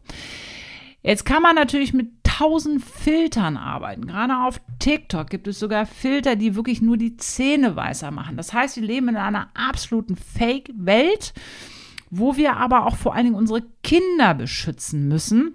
Jetzt 1.02 1.25
kann 1.25 1.43
man 1.43 1.55
natürlich 1.55 1.95
mit 1.95 2.11
tausend 2.25 2.85
Filtern 2.85 3.57
arbeiten. 3.57 4.07
Gerade 4.07 4.37
auf 4.37 4.61
TikTok 4.79 5.31
gibt 5.31 5.47
es 5.49 5.59
sogar 5.59 5.87
Filter, 5.87 6.37
die 6.37 6.57
wirklich 6.57 6.83
nur 6.83 6.97
die 6.97 7.17
Zähne 7.17 7.75
weißer 7.76 8.11
machen. 8.11 8.37
Das 8.37 8.52
heißt, 8.52 8.76
wir 8.76 8.83
leben 8.83 9.09
in 9.09 9.17
einer 9.17 9.49
absoluten 9.55 10.17
Fake-Welt 10.17 11.33
wo 12.11 12.37
wir 12.37 12.57
aber 12.57 12.87
auch 12.87 12.97
vor 12.97 13.14
allen 13.14 13.25
Dingen 13.25 13.37
unsere 13.37 13.62
Kinder 13.83 14.35
beschützen 14.35 15.09
müssen 15.09 15.55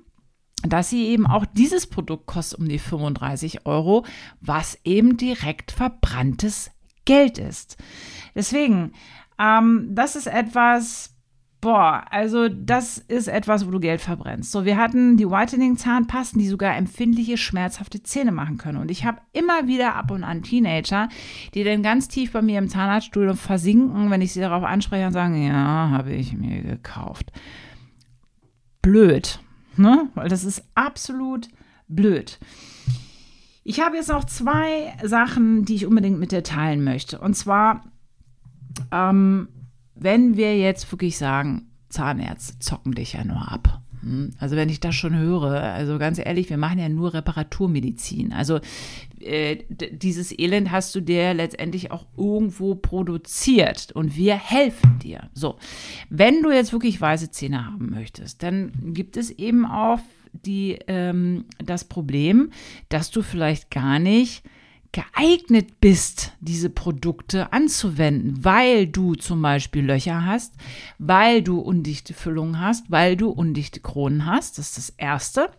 dass 0.68 0.90
sie 0.90 1.06
eben 1.08 1.28
auch 1.28 1.46
dieses 1.46 1.88
Produkt 1.88 2.26
kostet 2.26 2.60
um 2.60 2.68
die 2.68 2.80
35 2.80 3.66
Euro, 3.66 4.06
was 4.42 4.80
eben 4.84 5.18
direkt 5.18 5.72
verbranntes 5.72 6.72
Geld 7.06 7.38
ist. 7.38 7.78
Deswegen, 8.34 8.94
ähm, 9.40 9.90
das 9.92 10.16
ist 10.16 10.28
etwas, 10.28 11.15
Boah, 11.66 12.06
also 12.12 12.48
das 12.48 13.00
ist 13.00 13.28
etwas, 13.28 13.66
wo 13.66 13.72
du 13.72 13.80
Geld 13.80 14.00
verbrennst. 14.00 14.52
So, 14.52 14.66
wir 14.66 14.78
hatten 14.78 15.18
die 15.18 15.28
Whitening-Zahnpasten, 15.28 16.40
die 16.40 16.48
sogar 16.48 16.78
empfindliche, 16.78 17.38
schmerzhafte 17.38 18.04
Zähne 18.04 18.32
machen 18.32 18.60
können. 18.60 18.78
Und 18.78 18.92
ich 18.92 19.04
habe 19.04 19.18
immer 19.34 19.66
wieder 19.66 19.96
ab 19.96 20.12
und 20.12 20.24
an 20.24 20.44
Teenager, 20.44 21.10
die 21.56 21.64
dann 21.64 21.82
ganz 21.82 22.08
tief 22.08 22.34
bei 22.34 22.44
mir 22.44 22.60
im 22.60 22.70
Zahnarztstuhl 22.70 23.34
versinken, 23.34 24.12
wenn 24.12 24.22
ich 24.22 24.32
sie 24.32 24.42
darauf 24.42 24.64
anspreche 24.64 25.08
und 25.08 25.14
sagen, 25.14 25.44
ja, 25.44 25.90
habe 25.90 26.14
ich 26.14 26.34
mir 26.34 26.62
gekauft. 26.62 27.32
Blöd, 28.84 29.40
ne? 29.76 30.08
Weil 30.14 30.30
das 30.30 30.44
ist 30.44 30.64
absolut 30.76 31.48
blöd. 31.88 32.38
Ich 33.64 33.80
habe 33.80 33.96
jetzt 33.96 34.10
noch 34.10 34.26
zwei 34.26 34.96
Sachen, 35.02 35.66
die 35.66 35.74
ich 35.74 35.88
unbedingt 35.88 36.20
mit 36.20 36.32
dir 36.32 36.44
teilen 36.44 36.84
möchte. 36.84 37.18
Und 37.18 37.34
zwar 37.34 37.86
ähm, 38.92 39.48
wenn 39.96 40.38
wir 40.38 40.58
jetzt 40.58 40.92
wirklich 40.92 41.18
sagen, 41.18 41.68
Zahnärzte 41.90 42.60
zocken 42.60 42.94
dich 42.94 43.14
ja 43.14 43.24
nur 43.24 43.52
ab. 43.52 43.82
Hm? 44.02 44.34
Also 44.40 44.56
wenn 44.56 44.70
ich 44.70 44.80
das 44.80 44.96
schon 44.96 45.18
höre, 45.18 45.52
also 45.52 45.98
ganz 45.98 46.20
ehrlich, 46.20 46.50
wir 46.50 46.58
machen 46.58 46.80
ja 46.80 46.90
nur 46.90 47.14
Reparaturmedizin. 47.14 48.34
Also 48.34 48.60
äh, 49.20 49.64
dieses 49.70 50.38
Elend 50.38 50.72
hast 50.72 50.94
du 50.96 51.02
dir 51.02 51.34
letztendlich 51.34 51.92
auch 51.92 52.06
irgendwo 52.16 52.76
produziert 52.76 53.92
und 53.94 54.16
wir 54.16 54.36
helfen 54.36 55.00
dir. 55.00 55.30
So, 55.34 55.58
wenn 56.10 56.44
du 56.44 56.52
jetzt 56.52 56.72
wirklich 56.72 57.02
weiße 57.02 57.32
Zähne 57.32 57.66
haben 57.66 57.90
möchtest, 57.90 58.44
dann 58.44 58.72
gibt 58.94 59.18
es 59.18 59.32
eben 59.32 59.66
auch 59.66 60.00
die, 60.34 60.78
ähm, 60.88 61.46
das 61.64 61.86
Problem, 61.86 62.52
dass 62.90 63.10
du 63.10 63.22
vielleicht 63.22 63.72
gar 63.72 64.00
nicht 64.00 64.44
geeignet 64.96 65.82
bist, 65.82 66.32
diese 66.40 66.70
Produkte 66.70 67.52
anzuwenden, 67.52 68.46
weil 68.46 68.88
du 68.88 69.16
zum 69.16 69.42
Beispiel 69.42 69.84
Löcher 69.86 70.26
hast, 70.26 70.54
weil 71.00 71.44
du 71.44 71.60
undichte 71.60 72.14
Füllungen 72.14 72.62
hast, 72.62 72.90
weil 72.90 73.18
du 73.18 73.30
undichte 73.30 73.82
Kronen 73.82 74.26
hast. 74.26 74.58
Das 74.58 74.70
ist 74.70 74.78
das 74.78 74.90
Erste. 74.92 75.50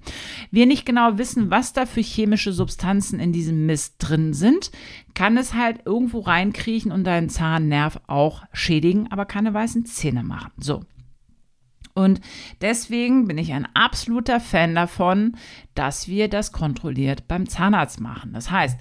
Wir 0.50 0.64
nicht 0.64 0.86
genau 0.86 1.18
wissen, 1.18 1.50
was 1.50 1.74
da 1.74 1.84
für 1.84 2.00
chemische 2.00 2.54
Substanzen 2.54 3.20
in 3.20 3.32
diesem 3.32 3.66
Mist 3.66 3.96
drin 3.98 4.32
sind, 4.32 4.70
kann 5.12 5.36
es 5.36 5.52
halt 5.52 5.80
irgendwo 5.84 6.20
reinkriechen 6.20 6.90
und 6.90 7.04
deinen 7.04 7.28
Zahnnerv 7.28 8.00
auch 8.06 8.42
schädigen, 8.54 9.12
aber 9.12 9.26
keine 9.26 9.52
weißen 9.52 9.84
Zähne 9.84 10.22
machen. 10.22 10.52
So. 10.56 10.80
Und 11.92 12.22
deswegen 12.62 13.28
bin 13.28 13.36
ich 13.36 13.52
ein 13.52 13.68
absoluter 13.74 14.40
Fan 14.40 14.74
davon, 14.74 15.36
dass 15.74 16.08
wir 16.08 16.28
das 16.28 16.52
kontrolliert 16.52 17.28
beim 17.28 17.46
Zahnarzt 17.46 18.00
machen. 18.00 18.32
Das 18.32 18.50
heißt, 18.50 18.78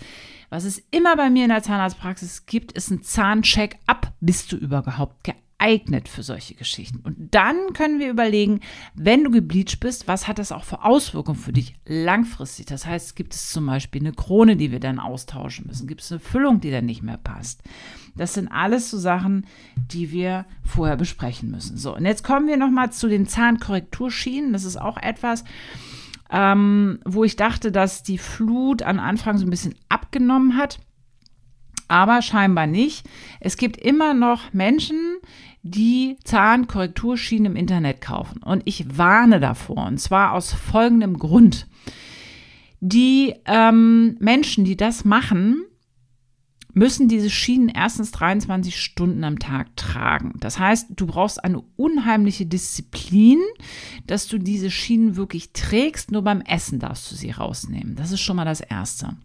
was 0.56 0.64
es 0.64 0.82
immer 0.90 1.18
bei 1.18 1.30
mir 1.30 1.44
in 1.44 1.50
der 1.50 1.64
Zahnarztpraxis 1.64 2.46
gibt, 2.46 2.72
ist 2.72 2.90
ein 2.90 3.04
Zahncheck-up. 3.04 4.14
Bist 4.22 4.54
du 4.54 4.56
überhaupt 4.56 5.26
geeignet 5.26 6.08
für 6.08 6.24
solche 6.24 6.56
Geschichten? 6.56 7.00
Und 7.00 7.36
dann 7.36 7.74
können 7.74 8.00
wir 8.00 8.10
überlegen, 8.10 8.62
wenn 8.94 9.26
du 9.26 9.32
gebleached 9.32 9.82
bist, 9.82 10.08
was 10.08 10.30
hat 10.30 10.40
das 10.40 10.54
auch 10.54 10.64
für 10.64 10.86
Auswirkungen 10.86 11.38
für 11.38 11.52
dich 11.52 11.76
langfristig? 11.86 12.68
Das 12.68 12.86
heißt, 12.86 13.18
gibt 13.18 13.34
es 13.34 13.50
zum 13.50 13.66
Beispiel 13.66 14.02
eine 14.02 14.14
Krone, 14.14 14.56
die 14.56 14.72
wir 14.72 14.80
dann 14.80 15.00
austauschen 15.00 15.68
müssen? 15.68 15.88
Gibt 15.88 16.00
es 16.00 16.12
eine 16.14 16.22
Füllung, 16.22 16.62
die 16.62 16.72
dann 16.72 16.86
nicht 16.86 17.04
mehr 17.04 17.18
passt? 17.18 17.62
Das 18.16 18.34
sind 18.34 18.48
alles 18.48 18.90
so 18.90 18.98
Sachen, 18.98 19.48
die 19.76 20.14
wir 20.14 20.46
vorher 20.64 20.96
besprechen 20.96 21.52
müssen. 21.52 21.76
So, 21.76 21.98
und 21.98 22.06
jetzt 22.06 22.24
kommen 22.24 22.48
wir 22.48 22.56
nochmal 22.56 22.94
zu 22.94 23.10
den 23.10 23.28
Zahnkorrekturschienen. 23.28 24.54
Das 24.54 24.64
ist 24.64 24.78
auch 24.78 24.96
etwas, 24.96 25.44
ähm, 26.32 27.00
wo 27.06 27.24
ich 27.24 27.36
dachte, 27.36 27.72
dass 27.72 28.04
die 28.04 28.18
Flut 28.18 28.82
an 28.82 29.00
Anfang 29.00 29.38
so 29.38 29.46
ein 29.46 29.50
bisschen 29.50 29.76
abgenommen 29.90 30.58
hat. 30.58 30.80
Aber 31.88 32.22
scheinbar 32.22 32.66
nicht. 32.66 33.08
Es 33.40 33.58
gibt 33.58 33.78
immer 33.78 34.14
noch 34.14 34.54
Menschen, 34.54 35.18
die 35.62 36.18
Zahnkorrekturschienen 36.24 37.52
im 37.52 37.56
Internet 37.56 38.02
kaufen. 38.02 38.42
Und 38.44 38.64
ich 38.66 38.98
warne 38.98 39.40
davor. 39.40 39.86
Und 39.86 40.00
zwar 40.00 40.34
aus 40.34 40.52
folgendem 40.54 41.18
Grund. 41.20 41.68
Die 42.80 43.36
ähm, 43.46 44.18
Menschen, 44.20 44.66
die 44.66 44.78
das 44.78 45.06
machen, 45.06 45.64
müssen 46.76 47.08
diese 47.08 47.30
Schienen 47.30 47.70
erstens 47.70 48.12
23 48.12 48.80
Stunden 48.80 49.24
am 49.24 49.40
Tag 49.40 49.76
tragen. 49.78 50.34
Das 50.42 50.60
heißt, 50.60 50.90
du 50.96 51.08
brauchst 51.08 51.44
eine 51.44 51.64
unheimliche 51.78 52.46
Disziplin, 52.46 53.40
dass 54.06 54.28
du 54.28 54.38
diese 54.38 54.70
Schienen 54.70 55.16
wirklich 55.16 55.54
trägst. 55.54 56.12
Nur 56.12 56.22
beim 56.22 56.42
Essen 56.42 56.80
darfst 56.80 57.10
du 57.10 57.16
sie 57.16 57.32
rausnehmen. 57.32 57.96
Das 57.96 58.12
ist 58.12 58.20
schon 58.20 58.36
mal 58.36 58.46
das 58.46 58.60
Erste. 58.60 59.16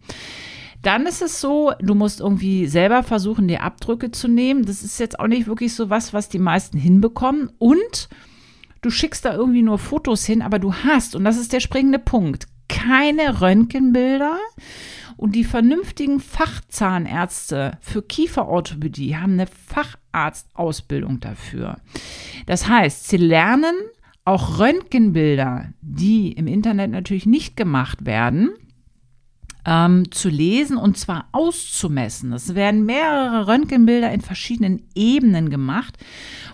Dann 0.81 1.05
ist 1.05 1.21
es 1.21 1.41
so, 1.41 1.73
du 1.81 1.93
musst 1.93 2.21
irgendwie 2.21 2.67
selber 2.67 3.03
versuchen, 3.03 3.49
die 3.49 3.59
Abdrücke 3.59 4.11
zu 4.11 4.29
nehmen. 4.29 4.65
Das 4.65 4.81
ist 4.81 4.97
jetzt 4.99 5.19
auch 5.19 5.27
nicht 5.27 5.45
wirklich 5.45 5.75
so 5.75 5.89
was, 5.89 6.13
was 6.13 6.29
die 6.29 6.39
meisten 6.39 6.77
hinbekommen. 6.77 7.51
Und 7.59 8.07
du 8.81 8.89
schickst 8.89 9.25
da 9.25 9.35
irgendwie 9.35 9.61
nur 9.61 9.77
Fotos 9.77 10.25
hin, 10.25 10.41
aber 10.41 10.57
du 10.57 10.73
hast, 10.73 11.17
und 11.17 11.25
das 11.25 11.37
ist 11.37 11.51
der 11.51 11.59
springende 11.59 11.99
Punkt, 11.99 12.47
keine 12.69 13.41
Röntgenbilder 13.41 14.39
und 15.17 15.35
die 15.35 15.43
vernünftigen 15.43 16.19
Fachzahnärzte 16.19 17.77
für 17.81 18.01
Kieferorthopädie 18.01 19.15
haben 19.15 19.33
eine 19.33 19.47
Facharztausbildung 19.47 21.19
dafür. 21.19 21.77
Das 22.45 22.67
heißt, 22.67 23.07
sie 23.07 23.17
lernen 23.17 23.75
auch 24.25 24.59
Röntgenbilder, 24.59 25.73
die 25.81 26.31
im 26.31 26.47
Internet 26.47 26.91
natürlich 26.91 27.25
nicht 27.25 27.57
gemacht 27.57 28.05
werden, 28.05 28.51
ähm, 29.65 30.11
zu 30.11 30.29
lesen 30.29 30.77
und 30.77 30.97
zwar 30.97 31.27
auszumessen. 31.31 32.33
Es 32.33 32.55
werden 32.55 32.85
mehrere 32.85 33.47
Röntgenbilder 33.47 34.11
in 34.11 34.21
verschiedenen 34.21 34.83
Ebenen 34.95 35.49
gemacht, 35.49 35.97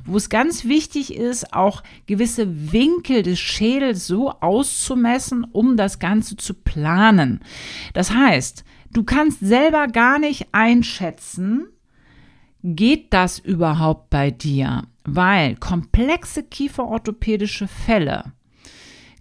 wo 0.05 0.17
es 0.17 0.29
ganz 0.29 0.65
wichtig 0.65 1.15
ist, 1.15 1.53
auch 1.53 1.83
gewisse 2.05 2.71
Winkel 2.71 3.23
des 3.23 3.39
Schädels 3.39 4.07
so 4.07 4.31
auszumessen, 4.31 5.45
um 5.51 5.77
das 5.77 5.99
Ganze 5.99 6.35
zu 6.35 6.53
planen. 6.53 7.39
Das 7.93 8.11
heißt, 8.11 8.63
du 8.91 9.03
kannst 9.03 9.39
selber 9.39 9.87
gar 9.87 10.19
nicht 10.19 10.47
einschätzen, 10.51 11.67
geht 12.63 13.13
das 13.13 13.39
überhaupt 13.39 14.09
bei 14.09 14.31
dir? 14.31 14.83
Weil 15.05 15.55
komplexe 15.55 16.43
kieferorthopädische 16.43 17.67
Fälle 17.67 18.33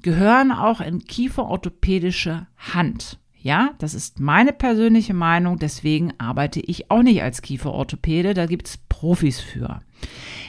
gehören 0.02 0.50
auch 0.50 0.80
in 0.80 1.04
kieferorthopädische 1.04 2.46
Hand. 2.74 3.18
Ja, 3.46 3.74
das 3.78 3.94
ist 3.94 4.18
meine 4.18 4.52
persönliche 4.52 5.14
Meinung, 5.14 5.60
deswegen 5.60 6.12
arbeite 6.18 6.58
ich 6.58 6.90
auch 6.90 7.04
nicht 7.04 7.22
als 7.22 7.42
Kieferorthopäde, 7.42 8.34
da 8.34 8.46
gibt 8.46 8.66
es 8.66 8.76
Profis 8.76 9.38
für. 9.38 9.82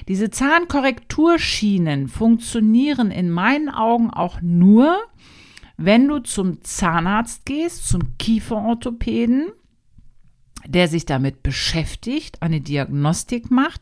Diese 0.08 0.32
Zahnkorrekturschienen 0.32 2.08
funktionieren 2.08 3.12
in 3.12 3.30
meinen 3.30 3.70
Augen 3.70 4.10
auch 4.10 4.42
nur, 4.42 4.98
wenn 5.78 6.08
du 6.08 6.18
zum 6.22 6.64
Zahnarzt 6.64 7.46
gehst, 7.46 7.88
zum 7.88 8.18
Kieferorthopäden 8.18 9.52
der 10.68 10.88
sich 10.88 11.06
damit 11.06 11.44
beschäftigt, 11.44 12.42
eine 12.42 12.62
Diagnostik 12.62 13.50
macht. 13.52 13.82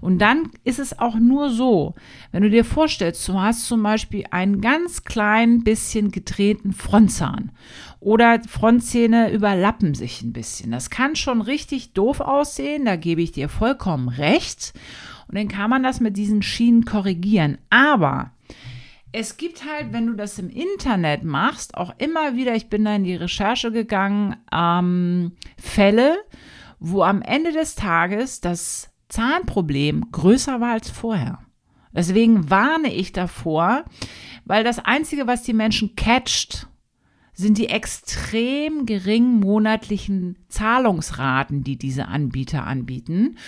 Und 0.00 0.18
dann 0.18 0.50
ist 0.64 0.78
es 0.78 0.98
auch 0.98 1.16
nur 1.16 1.50
so, 1.50 1.94
wenn 2.32 2.42
du 2.42 2.50
dir 2.50 2.64
vorstellst, 2.64 3.26
du 3.28 3.40
hast 3.40 3.66
zum 3.66 3.82
Beispiel 3.82 4.24
einen 4.30 4.60
ganz 4.60 5.04
klein 5.04 5.64
bisschen 5.64 6.10
gedrehten 6.10 6.72
Frontzahn 6.72 7.52
oder 8.00 8.40
Frontzähne 8.46 9.32
überlappen 9.32 9.94
sich 9.94 10.22
ein 10.22 10.32
bisschen. 10.32 10.70
Das 10.70 10.90
kann 10.90 11.16
schon 11.16 11.40
richtig 11.40 11.92
doof 11.92 12.20
aussehen, 12.20 12.84
da 12.84 12.96
gebe 12.96 13.22
ich 13.22 13.32
dir 13.32 13.48
vollkommen 13.48 14.08
recht. 14.08 14.74
Und 15.26 15.38
dann 15.38 15.48
kann 15.48 15.70
man 15.70 15.82
das 15.82 16.00
mit 16.00 16.16
diesen 16.16 16.42
Schienen 16.42 16.84
korrigieren. 16.84 17.58
Aber 17.70 18.33
es 19.14 19.36
gibt 19.36 19.64
halt, 19.64 19.92
wenn 19.92 20.08
du 20.08 20.14
das 20.14 20.40
im 20.40 20.50
Internet 20.50 21.22
machst, 21.22 21.76
auch 21.76 21.94
immer 21.98 22.34
wieder, 22.34 22.56
ich 22.56 22.68
bin 22.68 22.84
da 22.84 22.96
in 22.96 23.04
die 23.04 23.14
Recherche 23.14 23.70
gegangen, 23.70 24.36
ähm, 24.52 25.32
Fälle, 25.56 26.16
wo 26.80 27.02
am 27.02 27.22
Ende 27.22 27.52
des 27.52 27.76
Tages 27.76 28.40
das 28.40 28.90
Zahnproblem 29.08 30.10
größer 30.10 30.60
war 30.60 30.72
als 30.72 30.90
vorher. 30.90 31.38
Deswegen 31.92 32.50
warne 32.50 32.92
ich 32.92 33.12
davor, 33.12 33.84
weil 34.46 34.64
das 34.64 34.80
Einzige, 34.80 35.28
was 35.28 35.44
die 35.44 35.54
Menschen 35.54 35.94
catcht, 35.94 36.66
sind 37.34 37.58
die 37.58 37.68
extrem 37.68 38.84
geringen 38.84 39.38
monatlichen 39.38 40.38
Zahlungsraten, 40.48 41.62
die 41.62 41.76
diese 41.76 42.08
Anbieter 42.08 42.66
anbieten. 42.66 43.38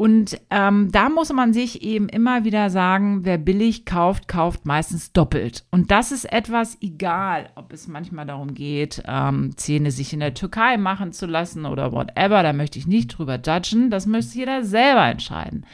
Und 0.00 0.40
ähm, 0.48 0.90
da 0.90 1.10
muss 1.10 1.30
man 1.30 1.52
sich 1.52 1.82
eben 1.82 2.08
immer 2.08 2.42
wieder 2.44 2.70
sagen, 2.70 3.26
wer 3.26 3.36
billig 3.36 3.84
kauft, 3.84 4.28
kauft 4.28 4.64
meistens 4.64 5.12
doppelt. 5.12 5.66
Und 5.70 5.90
das 5.90 6.10
ist 6.10 6.24
etwas 6.24 6.78
egal, 6.80 7.50
ob 7.54 7.70
es 7.70 7.86
manchmal 7.86 8.24
darum 8.24 8.54
geht, 8.54 9.02
ähm, 9.06 9.58
Zähne 9.58 9.90
sich 9.90 10.14
in 10.14 10.20
der 10.20 10.32
Türkei 10.32 10.78
machen 10.78 11.12
zu 11.12 11.26
lassen 11.26 11.66
oder 11.66 11.92
whatever. 11.92 12.42
Da 12.42 12.54
möchte 12.54 12.78
ich 12.78 12.86
nicht 12.86 13.08
drüber 13.08 13.38
judgen. 13.44 13.90
Das 13.90 14.06
möchte 14.06 14.38
jeder 14.38 14.64
selber 14.64 15.04
entscheiden. 15.04 15.66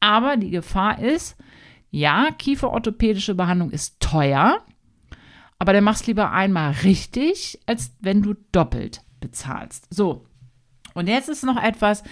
Aber 0.00 0.36
die 0.36 0.50
Gefahr 0.50 0.98
ist, 0.98 1.36
ja, 1.92 2.30
kieferorthopädische 2.36 3.36
Behandlung 3.36 3.70
ist 3.70 4.00
teuer, 4.00 4.58
aber 5.60 5.72
dann 5.72 5.84
machst 5.84 6.08
lieber 6.08 6.32
einmal 6.32 6.72
richtig, 6.82 7.60
als 7.66 7.92
wenn 8.00 8.22
du 8.22 8.34
doppelt 8.50 9.02
bezahlst. 9.20 9.86
So. 9.94 10.26
Und 10.94 11.06
jetzt 11.06 11.28
ist 11.28 11.44
noch 11.44 11.62
etwas, 11.62 12.02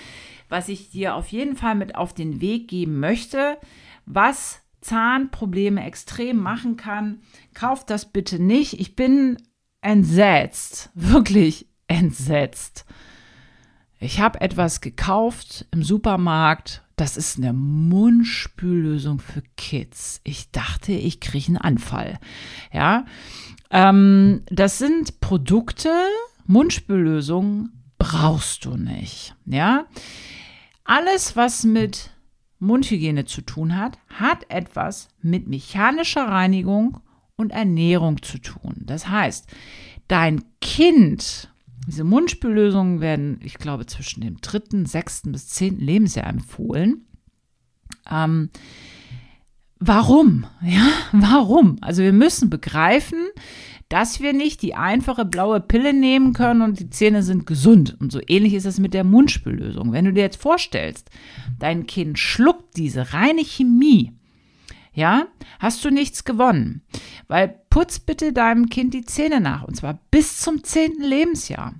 was 0.49 0.69
ich 0.69 0.91
dir 0.91 1.15
auf 1.15 1.29
jeden 1.29 1.57
Fall 1.57 1.75
mit 1.75 1.95
auf 1.95 2.15
den 2.15 2.41
Weg 2.41 2.69
geben 2.69 3.01
möchte, 3.01 3.59
was 4.05 4.61
Zahnprobleme 4.81 5.85
extrem 5.85 6.37
machen 6.37 6.77
kann. 6.77 7.21
Kauft 7.55 7.91
das 7.91 8.13
bitte 8.13 8.39
nicht. 8.39 8.79
Ich 8.81 8.95
bin 8.95 9.37
entsetzt, 9.81 10.91
wirklich 10.95 11.67
entsetzt. 11.89 12.85
Ich 13.99 14.21
habe 14.21 14.41
etwas 14.41 14.81
gekauft 14.81 15.67
im 15.71 15.83
Supermarkt. 15.83 16.83
Das 16.97 17.17
ist 17.17 17.39
eine 17.39 17.53
Mundspüllösung 17.53 19.19
für 19.19 19.43
Kids. 19.57 20.21
Ich 20.25 20.51
dachte, 20.51 20.93
ich 20.93 21.21
kriege 21.21 21.49
einen 21.49 21.57
Anfall. 21.59 22.19
Ja, 22.73 23.05
ähm, 23.71 24.43
das 24.51 24.79
sind 24.79 25.21
Produkte, 25.21 25.91
Mundspüllösungen 26.47 27.86
brauchst 27.99 28.65
du 28.65 28.77
nicht. 28.77 29.35
Ja, 29.47 29.87
alles, 30.85 31.37
was 31.37 31.65
mit 31.65 32.11
Mundhygiene 32.59 33.25
zu 33.25 33.43
tun 33.43 33.77
hat, 33.77 33.99
hat 34.09 34.49
etwas 34.51 35.09
mit 35.21 35.47
mechanischer 35.47 36.27
Reinigung 36.27 37.01
und 37.37 37.53
Ernährung 37.53 38.23
zu 38.23 38.39
tun. 38.39 38.75
Das 38.81 39.09
heißt, 39.09 39.47
dein 40.09 40.43
Kind, 40.61 41.51
diese 41.87 42.05
Mundspüllösungen 42.05 43.01
werden, 43.01 43.41
ich 43.43 43.59
glaube, 43.59 43.87
zwischen 43.87 44.23
dem 44.23 44.41
dritten, 44.41 44.87
sechsten 44.87 45.33
bis 45.33 45.49
zehnten 45.49 45.85
Lebensjahr 45.85 46.27
empfohlen. 46.27 47.05
Ähm, 48.11 48.51
warum? 49.79 50.47
Ja, 50.63 50.89
warum? 51.13 51.77
Also 51.83 52.03
wir 52.03 52.13
müssen 52.13 52.49
begreifen, 52.49 53.19
dass 53.89 54.21
wir 54.21 54.33
nicht 54.33 54.63
die 54.63 54.75
einfache 54.75 55.25
blaue 55.25 55.61
Pille 55.61 55.93
nehmen 55.93 56.33
können 56.33 56.63
und 56.63 56.81
die 56.81 56.91
Zähne 56.91 57.23
sind 57.23 57.47
gesund. 57.47 57.97
Und 58.01 58.11
so 58.11 58.21
ähnlich 58.27 58.55
ist 58.55 58.67
es 58.67 58.81
mit 58.81 58.95
der 58.95 59.05
Mundspüllösung. 59.05 59.93
Wenn 59.93 60.07
du 60.07 60.13
dir 60.13 60.23
jetzt 60.23 60.41
vorstellst, 60.41 61.11
dein 61.59 61.87
Kind 61.87 62.19
schluckt 62.19 62.77
diese 62.77 63.13
reine 63.13 63.45
Chemie, 63.45 64.13
ja, 64.93 65.27
hast 65.59 65.85
du 65.85 65.91
nichts 65.91 66.25
gewonnen. 66.25 66.81
Weil 67.29 67.55
putz 67.69 67.99
bitte 67.99 68.33
deinem 68.33 68.71
Kind 68.71 68.95
die 68.95 69.05
Zähne 69.05 69.41
nach 69.41 69.63
und 69.63 69.77
zwar 69.77 70.01
bis 70.11 70.41
zum 70.41 70.65
zehnten 70.65 71.03
Lebensjahr. 71.03 71.75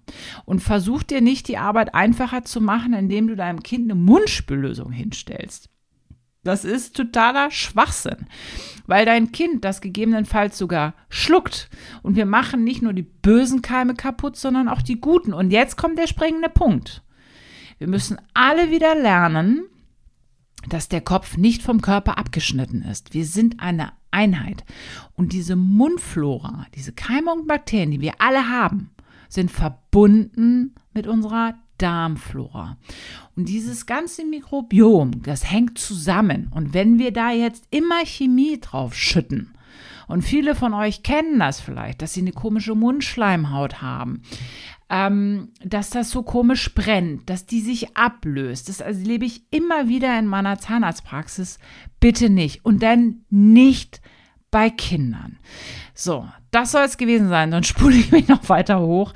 Und 0.45 0.61
versuch 0.61 1.03
dir 1.03 1.23
nicht 1.23 1.49
die 1.49 1.57
Arbeit 1.57 1.95
einfacher 1.95 2.45
zu 2.45 2.61
machen, 2.61 2.93
indem 2.93 3.27
du 3.27 3.35
deinem 3.35 3.63
Kind 3.63 3.85
eine 3.85 3.99
Mundspüllösung 3.99 4.93
hinstellst. 4.93 5.71
Das 6.47 6.65
ist 6.65 6.97
totaler 6.97 7.51
Schwachsinn, 7.51 8.27
weil 8.87 9.05
dein 9.05 9.33
Kind 9.33 9.65
das 9.65 9.81
gegebenenfalls 9.81 10.57
sogar 10.57 10.95
schluckt. 11.09 11.69
Und 12.03 12.15
wir 12.15 12.27
machen 12.27 12.63
nicht 12.63 12.83
nur 12.83 12.93
die 12.93 13.03
bösen 13.03 13.63
Keime 13.63 13.95
kaputt, 13.95 14.37
sondern 14.37 14.69
auch 14.69 14.81
die 14.81 15.01
guten. 15.01 15.33
Und 15.33 15.51
jetzt 15.51 15.77
kommt 15.77 15.99
der 15.99 16.07
springende 16.07 16.49
Punkt. 16.49 17.03
Wir 17.79 17.89
müssen 17.89 18.19
alle 18.33 18.71
wieder 18.71 18.95
lernen, 18.95 19.65
dass 20.69 20.89
der 20.89 21.01
Kopf 21.01 21.37
nicht 21.37 21.63
vom 21.63 21.81
Körper 21.83 22.17
abgeschnitten 22.17 22.83
ist. 22.83 23.13
Wir 23.13 23.25
sind 23.25 23.61
eine 23.61 23.93
Einheit. 24.13 24.65
Und 25.15 25.33
diese 25.33 25.57
Mundflora, 25.57 26.67
diese 26.75 26.93
Keime 26.93 27.33
und 27.33 27.49
Bakterien, 27.49 27.91
die 27.91 28.01
wir 28.01 28.15
alle 28.21 28.49
haben, 28.49 28.91
sind 29.29 29.51
verbunden 29.51 30.77
mit 30.95 31.09
unserer 31.09 31.55
Darmflora. 31.79 32.77
Und 33.37 33.49
dieses 33.49 33.87
ganze 33.87 34.25
Mikrobiom, 34.25 35.23
das 35.23 35.51
hängt 35.51 35.79
zusammen. 35.79 36.51
Und 36.55 36.75
wenn 36.75 36.99
wir 36.99 37.13
da 37.13 37.31
jetzt 37.31 37.67
immer 37.71 38.05
Chemie 38.05 38.59
drauf 38.61 38.95
schütten, 38.95 39.53
und 40.09 40.23
viele 40.23 40.55
von 40.55 40.73
euch 40.73 41.03
kennen 41.03 41.41
das 41.41 41.61
vielleicht, 41.61 42.01
dass 42.01 42.15
sie 42.15 42.21
eine 42.21 42.33
komische 42.33 42.75
Mundschleimhaut 42.75 43.83
haben, 43.83 44.23
ähm, 44.89 45.49
dass 45.65 45.91
das 45.91 46.11
so 46.11 46.23
komisch 46.23 46.73
brennt, 46.75 47.29
dass 47.29 47.47
die 47.47 47.61
sich 47.61 47.97
ablöst. 47.97 48.69
Das 48.69 48.81
erlebe 48.81 49.25
ich 49.25 49.43
immer 49.51 49.89
wieder 49.89 50.17
in 50.19 50.27
meiner 50.27 50.59
Zahnarztpraxis. 50.59 51.59
Bitte 51.99 52.31
nicht. 52.31 52.65
Und 52.65 52.83
dann 52.83 53.25
nicht 53.31 54.01
bei 54.57 54.71
Kindern. 54.71 55.37
So, 55.93 56.27
das 56.51 56.73
soll 56.73 56.85
es 56.85 56.97
gewesen 56.97 57.29
sein. 57.29 57.51
Dann 57.51 57.63
spule 57.65 57.95
ich 57.95 58.11
mich 58.11 58.27
noch 58.27 58.49
weiter 58.49 58.81
hoch. 58.81 59.13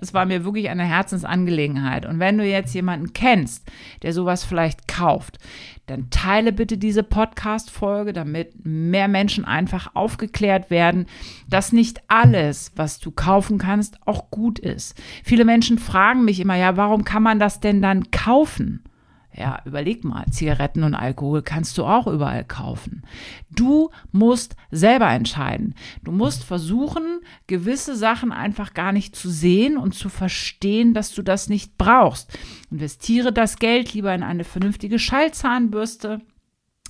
Es 0.00 0.12
war 0.14 0.26
mir 0.26 0.44
wirklich 0.44 0.68
eine 0.68 0.82
Herzensangelegenheit. 0.82 2.06
Und 2.06 2.18
wenn 2.18 2.36
du 2.36 2.44
jetzt 2.44 2.74
jemanden 2.74 3.12
kennst, 3.12 3.70
der 4.02 4.12
sowas 4.12 4.42
vielleicht 4.42 4.88
kauft, 4.88 5.38
dann 5.86 6.10
teile 6.10 6.50
bitte 6.50 6.76
diese 6.76 7.04
Podcast-Folge, 7.04 8.12
damit 8.12 8.64
mehr 8.66 9.06
Menschen 9.06 9.44
einfach 9.44 9.94
aufgeklärt 9.94 10.70
werden, 10.70 11.06
dass 11.48 11.70
nicht 11.70 12.00
alles, 12.08 12.72
was 12.74 12.98
du 12.98 13.12
kaufen 13.12 13.58
kannst, 13.58 14.04
auch 14.08 14.32
gut 14.32 14.58
ist. 14.58 15.00
Viele 15.22 15.44
Menschen 15.44 15.78
fragen 15.78 16.24
mich 16.24 16.40
immer, 16.40 16.56
ja, 16.56 16.76
warum 16.76 17.04
kann 17.04 17.22
man 17.22 17.38
das 17.38 17.60
denn 17.60 17.80
dann 17.80 18.10
kaufen? 18.10 18.82
Ja, 19.32 19.62
überleg 19.64 20.02
mal, 20.02 20.26
Zigaretten 20.30 20.82
und 20.82 20.94
Alkohol 20.94 21.42
kannst 21.42 21.78
du 21.78 21.84
auch 21.84 22.08
überall 22.08 22.44
kaufen. 22.44 23.02
Du 23.48 23.90
musst 24.10 24.56
selber 24.72 25.08
entscheiden. 25.08 25.74
Du 26.02 26.10
musst 26.10 26.42
versuchen, 26.42 27.20
gewisse 27.46 27.94
Sachen 27.94 28.32
einfach 28.32 28.74
gar 28.74 28.90
nicht 28.90 29.14
zu 29.14 29.30
sehen 29.30 29.76
und 29.76 29.94
zu 29.94 30.08
verstehen, 30.08 30.94
dass 30.94 31.14
du 31.14 31.22
das 31.22 31.48
nicht 31.48 31.78
brauchst. 31.78 32.36
Investiere 32.72 33.32
das 33.32 33.58
Geld 33.58 33.94
lieber 33.94 34.12
in 34.12 34.24
eine 34.24 34.42
vernünftige 34.42 34.98
Schallzahnbürste. 34.98 36.20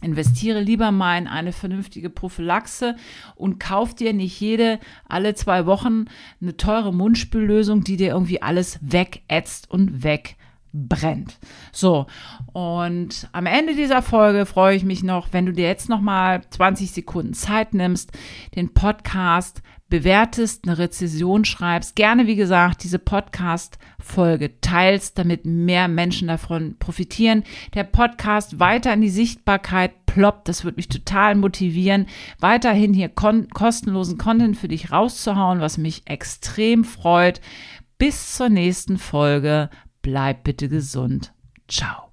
Investiere 0.00 0.60
lieber 0.60 0.92
mal 0.92 1.18
in 1.18 1.28
eine 1.28 1.52
vernünftige 1.52 2.08
Prophylaxe 2.08 2.96
und 3.34 3.60
kauf 3.60 3.94
dir 3.94 4.14
nicht 4.14 4.40
jede 4.40 4.80
alle 5.06 5.34
zwei 5.34 5.66
Wochen 5.66 6.06
eine 6.40 6.56
teure 6.56 6.94
Mundspüllösung, 6.94 7.84
die 7.84 7.98
dir 7.98 8.08
irgendwie 8.08 8.40
alles 8.40 8.78
wegätzt 8.80 9.70
und 9.70 10.02
weg 10.02 10.36
brennt. 10.72 11.38
So, 11.72 12.06
und 12.52 13.28
am 13.32 13.46
Ende 13.46 13.74
dieser 13.74 14.02
Folge 14.02 14.46
freue 14.46 14.76
ich 14.76 14.84
mich 14.84 15.02
noch, 15.02 15.32
wenn 15.32 15.46
du 15.46 15.52
dir 15.52 15.66
jetzt 15.66 15.88
noch 15.88 16.00
mal 16.00 16.42
20 16.50 16.92
Sekunden 16.92 17.34
Zeit 17.34 17.74
nimmst, 17.74 18.12
den 18.54 18.72
Podcast 18.72 19.62
bewertest, 19.90 20.66
eine 20.66 20.78
Rezession 20.78 21.44
schreibst, 21.44 21.96
gerne 21.96 22.26
wie 22.28 22.36
gesagt 22.36 22.84
diese 22.84 23.00
Podcast-Folge 23.00 24.60
teilst, 24.60 25.18
damit 25.18 25.44
mehr 25.44 25.88
Menschen 25.88 26.28
davon 26.28 26.76
profitieren. 26.78 27.42
Der 27.74 27.84
Podcast 27.84 28.60
weiter 28.60 28.94
in 28.94 29.00
die 29.00 29.10
Sichtbarkeit 29.10 30.06
ploppt, 30.06 30.48
das 30.48 30.64
wird 30.64 30.76
mich 30.76 30.88
total 30.88 31.34
motivieren, 31.34 32.06
weiterhin 32.38 32.94
hier 32.94 33.08
kostenlosen 33.08 34.16
Content 34.16 34.56
für 34.56 34.68
dich 34.68 34.92
rauszuhauen, 34.92 35.60
was 35.60 35.76
mich 35.76 36.02
extrem 36.06 36.84
freut. 36.84 37.40
Bis 37.98 38.36
zur 38.36 38.48
nächsten 38.48 38.96
Folge 38.96 39.68
bleib 40.02 40.44
bitte 40.44 40.68
gesund. 40.68 41.32
Ciao. 41.68 42.09